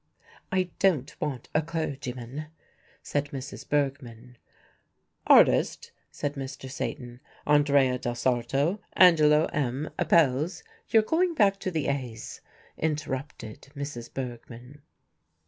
[0.51, 2.47] "I don't want a clergyman,"
[3.03, 3.69] said Mrs.
[3.69, 4.37] Bergmann.
[5.27, 6.71] "Artist?" said Mr.
[6.71, 12.41] Satan, "Andrea del Sarto, Angelo, M., Apelles?" "You're going back to the A's,"
[12.79, 14.11] interrupted Mrs.
[14.11, 14.81] Bergmann.